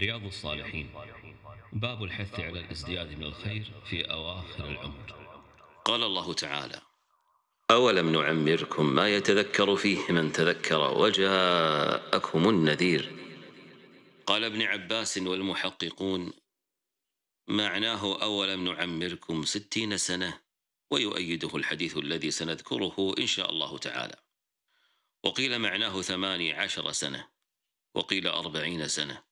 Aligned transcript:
رياض 0.00 0.24
الصالحين. 0.24 0.90
باب 1.72 2.02
الحث 2.04 2.40
على 2.40 2.60
الازدياد 2.60 3.18
من 3.18 3.24
الخير 3.24 3.72
في 3.84 4.10
أواخر 4.10 4.64
العمر. 4.64 5.14
قال 5.84 6.02
الله 6.02 6.32
تعالى 6.32 6.80
أولم 7.70 8.12
نعمركم 8.12 8.94
ما 8.94 9.08
يتذكر 9.08 9.76
فيه 9.76 10.12
من 10.12 10.32
تذكر 10.32 10.98
وجاءكم 10.98 12.48
النذير. 12.48 13.12
قال 14.26 14.44
ابن 14.44 14.62
عباس 14.62 15.18
والمحققون 15.18 16.32
معناه 17.48 18.22
أولم 18.22 18.64
نعمركم 18.64 19.44
ستين 19.44 19.96
سنة 19.96 20.40
ويؤيده 20.90 21.56
الحديث 21.56 21.96
الذي 21.96 22.30
سنذكره 22.30 23.14
إن 23.18 23.26
شاء 23.26 23.50
الله 23.50 23.78
تعالى. 23.78 24.16
وقيل 25.24 25.58
معناه 25.58 26.02
ثماني 26.02 26.52
عشر 26.52 26.92
سنة 26.92 27.28
وقيل 27.94 28.26
أربعين 28.26 28.88
سنة 28.88 29.29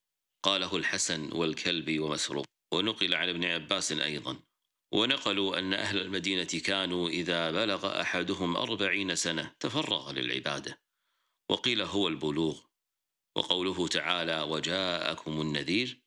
قاله 0.49 0.77
الحسن 0.77 1.33
والكلبي 1.33 1.99
ومسروق 1.99 2.47
ونقل 2.73 3.15
عن 3.15 3.29
ابن 3.29 3.45
عباس 3.45 3.93
أيضا. 3.93 4.41
ونقلوا 4.93 5.59
أن 5.59 5.75
أهل 5.75 6.01
المدينة 6.01 6.45
كانوا 6.45 7.09
إذا 7.09 7.51
بلغ 7.51 8.01
أحدهم 8.01 8.56
أربعين 8.56 9.16
سنة 9.16 9.55
تفرغ 9.61 10.12
للعبادة. 10.12 10.83
وقيل 11.51 11.83
هو 11.83 12.09
البلوغ. 12.09 12.61
وقوله 13.37 13.89
تعالى 13.89 14.42
وجاءكم 14.42 15.41
النذير 15.41 16.03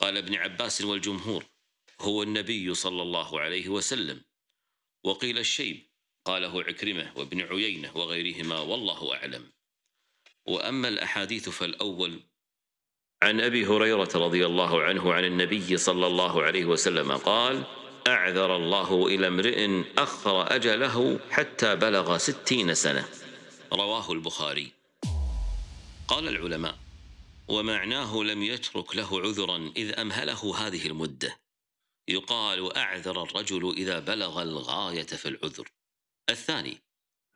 قال 0.00 0.16
ابن 0.16 0.34
عباس 0.34 0.80
والجمهور 0.82 1.44
هو 2.00 2.22
النبي 2.22 2.74
صلى 2.74 3.02
الله 3.02 3.40
عليه 3.40 3.68
وسلم 3.68 4.24
وقيل 5.04 5.38
الشيب 5.38 5.90
قاله 6.24 6.62
عكرمة 6.62 7.12
وابن 7.16 7.40
عيينة 7.40 7.96
وغيرهما 7.96 8.60
والله 8.60 9.14
أعلم 9.14 9.52
وأما 10.46 10.88
الأحاديث 10.88 11.48
فالأول 11.48 12.22
عن 13.26 13.40
أبي 13.40 13.66
هريرة 13.66 14.08
رضي 14.14 14.46
الله 14.46 14.82
عنه 14.82 15.14
عن 15.14 15.24
النبي 15.24 15.76
صلى 15.76 16.06
الله 16.06 16.42
عليه 16.42 16.64
وسلم 16.64 17.12
قال 17.12 17.62
أعذر 18.06 18.56
الله 18.56 19.06
إلى 19.06 19.26
امرئ 19.26 19.82
أخر 19.98 20.54
أجله 20.54 21.18
حتى 21.30 21.76
بلغ 21.76 22.18
ستين 22.18 22.74
سنة. 22.74 23.08
رواه 23.72 24.12
البخاري. 24.12 24.72
قال 26.08 26.28
العلماء 26.28 26.78
ومعناه 27.48 28.16
لم 28.22 28.42
يترك 28.42 28.96
له 28.96 29.20
عذرا 29.20 29.72
إذ 29.76 30.00
أمهله 30.00 30.56
هذه 30.58 30.86
المدة. 30.86 31.38
يقال 32.08 32.76
أعذر 32.76 33.22
الرجل 33.22 33.74
إذا 33.76 33.98
بلغ 33.98 34.42
الغاية 34.42 35.02
في 35.02 35.28
العذر. 35.28 35.68
الثاني 36.30 36.78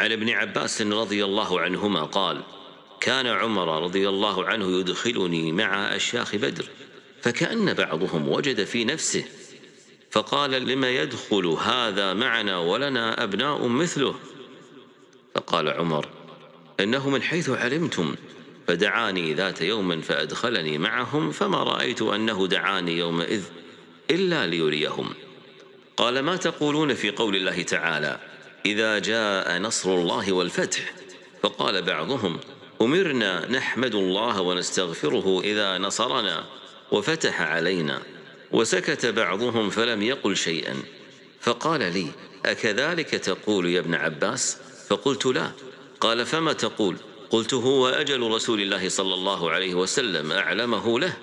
عن 0.01 0.13
ابن 0.13 0.31
عباس 0.31 0.83
رضي 0.83 1.25
الله 1.25 1.61
عنهما 1.61 2.05
قال 2.05 2.60
كان 3.01 3.27
عمر 3.27 3.83
رضي 3.83 4.09
الله 4.09 4.45
عنه 4.45 4.79
يدخلني 4.81 5.53
مع 5.53 5.97
أشياخ 5.97 6.37
بدر 6.37 6.69
فكأن 7.23 7.75
بعضهم 7.75 8.29
وجد 8.29 8.65
في 8.65 8.85
نفسه 8.85 9.25
فقال 10.11 10.51
لما 10.51 10.91
يدخل 10.91 11.47
هذا 11.47 12.15
معنا 12.15 12.59
ولنا 12.59 13.25
أبناء 13.25 13.67
مثله؟ 13.67 14.15
فقال 15.35 15.69
عمر 15.69 16.09
إنه 16.81 17.11
من 17.11 17.23
حيث 17.23 17.51
علمتم 17.51 18.15
فدعاني 18.69 19.35
ذات 19.35 19.61
يوم 19.61 20.01
فأدخلني 20.01 20.79
معهم 20.79 21.31
فما 21.31 21.63
رأيت 21.63 22.03
أنه 22.03 22.47
دعاني 22.47 22.99
يومئذ 22.99 23.43
إلا 24.11 24.47
ليريهم. 24.47 25.15
قال 25.97 26.19
ما 26.21 26.37
تقولون 26.37 26.95
في 26.95 27.11
قول 27.11 27.37
الله 27.37 27.63
تعالى 27.63 28.21
إذا 28.67 28.99
جاء 28.99 29.59
نصر 29.59 29.95
الله 29.95 30.33
والفتح؟ 30.33 30.93
فقال 31.43 31.83
بعضهم 31.83 32.39
أمرنا 32.83 33.47
نحمد 33.51 33.95
الله 33.95 34.41
ونستغفره 34.41 35.41
إذا 35.45 35.79
نصرنا 35.79 36.45
وفتح 36.93 37.41
علينا 37.41 38.03
وسكت 38.53 39.07
بعضهم 39.07 39.71
فلم 39.71 40.03
يقل 40.03 40.37
شيئا. 40.37 40.77
فقال 41.41 41.81
لي 41.81 42.07
أكذلك 42.47 43.11
تقول 43.11 43.67
يا 43.67 43.81
ابن 43.81 43.95
عباس؟ 43.95 44.59
فقلت 44.89 45.27
لا. 45.27 45.51
قال 46.01 46.27
فما 46.27 46.53
تقول؟ 46.53 46.97
قلت 47.31 47.55
هو 47.55 47.89
أجل 47.89 48.31
رسول 48.31 48.61
الله 48.61 48.89
صلى 48.89 49.15
الله 49.15 49.51
عليه 49.51 49.75
وسلم 49.75 50.33
أعلمه 50.33 51.01
له. 51.01 51.17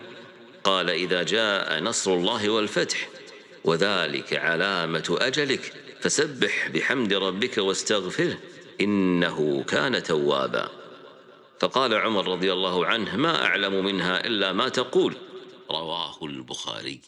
قال 0.63 0.89
إذا 0.89 1.23
جاء 1.23 1.79
نصر 1.79 2.13
الله 2.13 2.49
والفتح 2.49 3.09
وذلك 3.63 4.33
علامة 4.33 5.17
أجلك 5.21 5.73
فسبح 6.01 6.67
بحمد 6.67 7.13
ربك 7.13 7.57
واستغفره 7.57 8.37
إنه 8.81 9.63
كان 9.67 10.03
توابا. 10.03 10.86
فقال 11.59 11.93
عمر 11.93 12.27
رضي 12.27 12.53
الله 12.53 12.85
عنه 12.85 13.15
ما 13.15 13.45
أعلم 13.45 13.85
منها 13.85 14.27
إلا 14.27 14.53
ما 14.53 14.69
تقول. 14.69 15.15
رواه 15.71 16.23
البخاري. 16.23 17.01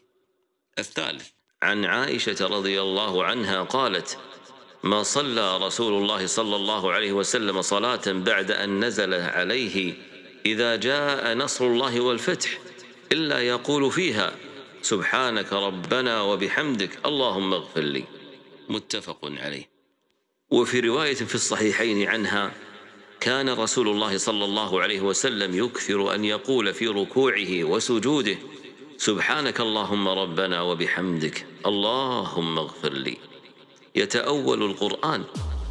الثالث 0.80 1.28
عن 1.62 1.86
عائشة 1.86 2.48
رضي 2.48 2.82
الله 2.82 3.26
عنها 3.26 3.64
قالت 3.64 4.18
ما 4.84 5.04
صلى 5.04 5.58
رسول 5.58 6.04
الله 6.04 6.26
صلى 6.26 6.56
الله 6.56 6.92
عليه 6.92 7.12
وسلم 7.12 7.62
صلاة 7.62 8.02
بعد 8.08 8.52
أن 8.52 8.86
نزل 8.86 9.14
عليه 9.14 9.94
إذا 10.46 10.76
جاء 10.76 11.34
نصر 11.34 11.66
الله 11.66 12.00
والفتح 12.02 12.60
إلا 13.12 13.40
يقول 13.40 13.92
فيها 13.92 14.36
سبحانك 14.82 15.54
ربنا 15.54 16.22
وبحمدك 16.22 17.06
اللهم 17.06 17.54
اغفر 17.54 17.82
لي. 17.82 18.04
متفق 18.70 19.20
عليه. 19.24 19.70
وفي 20.50 20.80
رواية 20.80 21.16
في 21.16 21.36
الصحيحين 21.36 22.08
عنها 22.08 22.52
كان 23.22 23.50
رسول 23.50 23.88
الله 23.88 24.18
صلى 24.18 24.46
الله 24.46 24.82
عليه 24.82 25.02
وسلم 25.02 25.66
يكثر 25.66 26.16
أن 26.16 26.26
يقول 26.26 26.74
في 26.74 26.88
ركوعه 26.88 27.64
وسجوده 27.64 28.38
سبحانك 28.98 29.62
اللهم 29.62 30.08
ربنا 30.08 30.62
وبحمدك 30.62 31.46
اللهم 31.66 32.58
اغفر 32.58 32.94
لي. 32.94 33.18
يتأول 33.96 34.64
القرآن. 34.64 35.24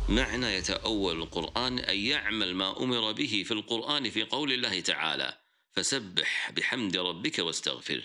معنى 0.09 0.55
يتأول 0.55 1.23
القرآن 1.23 1.79
أن 1.79 1.97
يعمل 1.97 2.55
ما 2.55 2.83
أمر 2.83 3.13
به 3.13 3.43
في 3.47 3.53
القرآن 3.55 4.11
في 4.11 4.23
قول 4.23 4.53
الله 4.53 4.81
تعالى 4.81 5.39
فسبح 5.73 6.51
بحمد 6.57 6.97
ربك 6.97 7.39
واستغفره 7.39 8.03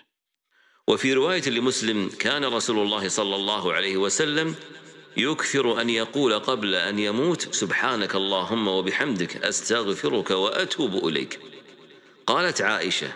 وفي 0.88 1.14
رواية 1.14 1.50
لمسلم 1.50 2.10
كان 2.10 2.46
رسول 2.46 2.80
الله 2.80 3.08
صلى 3.08 3.36
الله 3.36 3.74
عليه 3.74 3.98
وسلم 3.98 4.56
يكثر 5.18 5.82
أن 5.82 5.90
يقول 5.90 6.40
قبل 6.40 6.76
أن 6.76 7.00
يموت 7.00 7.56
سبحانك 7.56 8.16
اللهم 8.16 8.68
وبحمدك 8.68 9.38
أستغفرك 9.38 10.32
وأتوب 10.32 11.08
إليك. 11.08 11.40
قالت 12.28 12.62
عائشة 12.62 13.12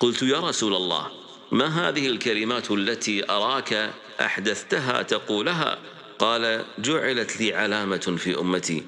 قلت 0.00 0.22
يا 0.22 0.40
رسول 0.40 0.74
الله 0.74 1.10
ما 1.52 1.88
هذه 1.88 2.06
الكلمات 2.06 2.70
التي 2.70 3.30
أراك 3.30 3.90
أحدثتها 4.20 5.02
تقولها؟ 5.02 5.78
قال 6.18 6.64
جعلت 6.78 7.40
لي 7.40 7.54
علامة 7.54 8.16
في 8.18 8.38
أمتي. 8.38 8.84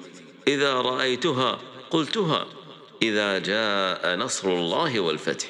إذا 0.47 0.73
رأيتها 0.73 1.59
قلتها. 1.89 2.47
إذا 3.01 3.39
جاء 3.39 4.15
نصر 4.15 4.49
الله 4.49 4.99
والفتح. 4.99 5.47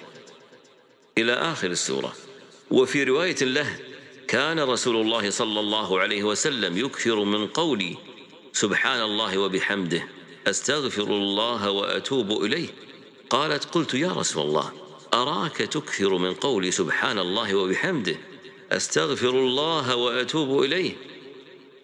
إلى 1.17 1.33
آخر 1.33 1.67
السورة. 1.67 2.13
وفي 2.71 3.03
رواية 3.03 3.35
له 3.41 3.79
كان 4.27 4.59
رسول 4.59 4.95
الله 4.95 5.29
صلى 5.29 5.59
الله 5.59 5.99
عليه 5.99 6.23
وسلم 6.23 6.77
يكثر 6.77 7.23
من 7.23 7.47
قولي 7.47 7.97
سبحان 8.53 9.01
الله 9.01 9.37
وبحمده 9.37 10.07
أستغفر 10.47 11.03
الله 11.03 11.69
وأتوب 11.69 12.43
إليه. 12.43 12.67
قالت 13.29 13.65
قلت 13.65 13.93
يا 13.93 14.11
رسول 14.11 14.45
الله 14.45 14.71
أراك 15.13 15.57
تكثر 15.57 16.17
من 16.17 16.33
قولي 16.33 16.71
سبحان 16.71 17.19
الله 17.19 17.55
وبحمده 17.55 18.15
أستغفر 18.71 19.29
الله 19.29 19.95
وأتوب 19.95 20.63
إليه. 20.63 20.93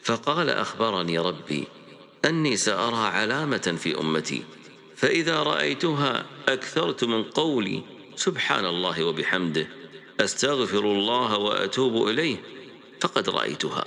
فقال 0.04 0.50
أخبرني 0.50 1.20
ربي 1.20 1.68
أني 2.26 2.58
سأرى 2.58 2.96
علامة 2.96 3.78
في 3.80 4.00
أمتي 4.00 4.44
فإذا 4.96 5.44
رأيتها 5.44 6.26
أكثرت 6.48 7.04
من 7.04 7.24
قولي 7.24 7.82
سبحان 8.16 8.66
الله 8.66 9.04
وبحمده. 9.04 9.68
أستغفر 10.20 10.80
الله 10.80 11.38
وأتوب 11.38 12.08
إليه 12.08 12.38
فقد 13.02 13.30
رأيتها. 13.30 13.86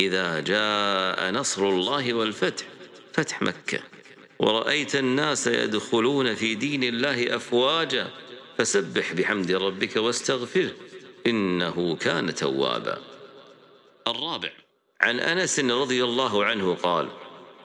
إذا 0.00 0.40
جاء 0.40 1.30
نصر 1.30 1.68
الله 1.68 2.14
والفتح 2.14 2.66
فتح 3.12 3.42
مكة. 3.42 3.80
ورأيت 4.38 4.96
الناس 4.96 5.46
يدخلون 5.46 6.34
في 6.34 6.54
دين 6.54 6.84
الله 6.84 7.36
أفواجا 7.36 8.10
فسبح 8.58 9.12
بحمد 9.12 9.52
ربك 9.52 9.96
واستغفره 9.96 10.70
إنه 11.26 11.96
كان 11.96 12.34
توابا. 12.34 12.98
الرابع 14.08 14.50
عن 15.00 15.20
أنس 15.20 15.60
رضي 15.60 16.04
الله 16.04 16.44
عنه 16.44 16.74
قال 16.74 17.08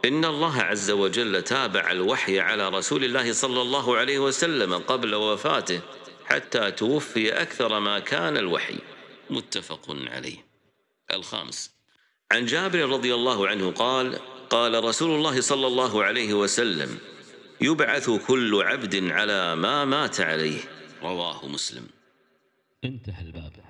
إن 0.06 0.25
الله 0.25 0.62
عز 0.62 0.92
وجل 0.92 1.42
تابع 1.42 1.92
الوحي 1.92 2.39
على 2.39 2.69
رسول 2.69 3.03
الله 3.03 3.33
صلى 3.33 3.62
الله 3.62 3.97
عليه 3.97 4.19
وسلم 4.19 4.74
قبل 4.74 5.15
وفاته 5.15 5.81
حتى 6.29 6.71
توفي 6.71 7.41
أكثر 7.41 7.79
ما 7.79 7.99
كان 7.99 8.37
الوحي. 8.37 8.77
متفق 9.29 9.85
عليه. 9.89 10.45
الخامس. 11.13 11.71
عن 12.31 12.45
جابر 12.45 12.89
رضي 12.89 13.13
الله 13.13 13.47
عنه 13.47 13.71
قال 13.71 14.19
قال 14.49 14.83
رسول 14.83 15.15
الله 15.15 15.41
صلى 15.41 15.67
الله 15.67 16.03
عليه 16.03 16.33
وسلم 16.33 16.97
يبعث 17.61 18.09
كل 18.09 18.61
عبد 18.61 19.11
على 19.11 19.55
ما 19.55 19.85
مات 19.85 20.21
عليه. 20.21 20.59
رواه 21.03 21.47
مسلم. 21.47 21.87
انتهى 22.83 23.21
الباب. 23.21 23.59